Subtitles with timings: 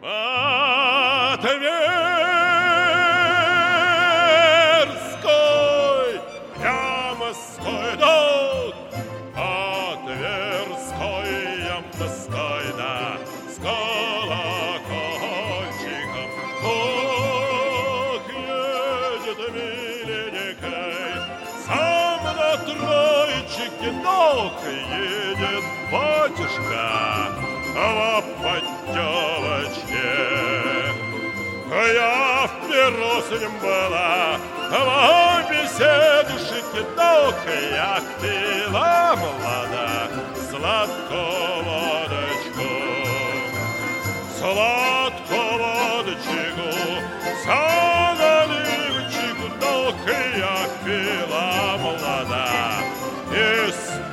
[0.00, 1.80] по Тверской,
[6.62, 8.08] Ямской, да,
[9.34, 9.50] по
[10.06, 11.32] Тверской,
[11.68, 12.94] Ямской, да,
[13.48, 14.70] с колокольчиком.
[16.64, 18.26] Ох,
[19.26, 21.14] едет миленькой,
[21.66, 22.50] сам на
[23.50, 27.32] тройчике ног едет батюшка
[27.74, 30.10] в поддевочке.
[31.94, 32.68] Я в
[33.40, 34.36] ним была,
[34.70, 37.34] в беседушке ног
[37.72, 40.10] я пила млада
[40.50, 42.68] сладкую водочку.
[44.38, 46.68] Сладкую водочку,
[47.44, 47.79] за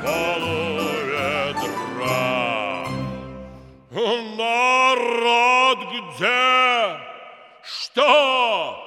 [0.03, 1.67] полуведра.
[4.37, 6.97] Народ где?
[7.63, 8.86] Что?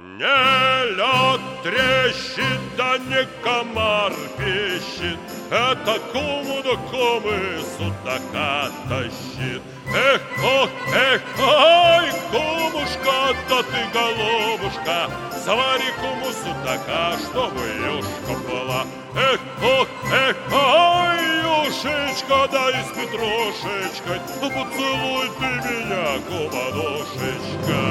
[0.00, 5.18] Не лед трещит, да не комар пищит,
[5.50, 9.60] Это куму да кумы судака тащит.
[9.92, 15.10] Эх, ох, эх, ой, кумушка, да ты, голубушка,
[15.44, 18.86] Завари куму судака, чтобы юшка была.
[19.16, 27.87] Эх, ох, эх, ой, юшечка, дай с петрушечкой, Поцелуй ты меня, кумадушечка.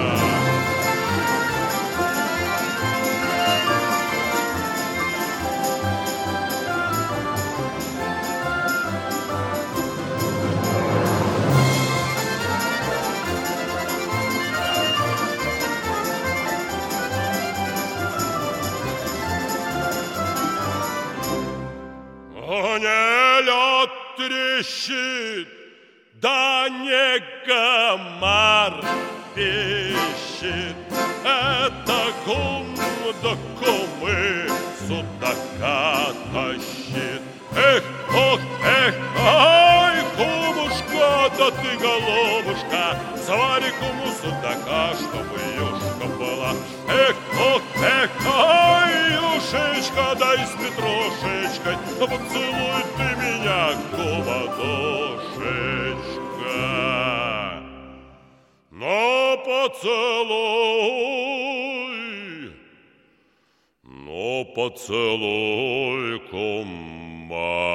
[22.80, 25.48] Не лед трещит,
[26.16, 28.74] да не комар
[29.36, 30.76] пищит.
[31.24, 32.76] Это кум
[33.22, 34.50] да кумы
[34.88, 37.22] судака тащит.
[37.56, 46.52] Эх, ох, эх, ай, кумушка, да ты, голубушка, Завари куму судака, чтобы юшка была.
[46.88, 48.67] Эх, ох, эх, ай,
[49.48, 54.84] юшечка, дай с петрушечкой, Поцелуй ты меня, кумадушечка.
[58.72, 60.28] Но поцелуй,
[63.84, 67.68] но поцелуй, кума.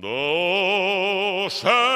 [0.00, 1.95] Душа